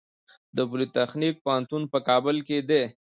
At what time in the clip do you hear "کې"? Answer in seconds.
2.47-2.57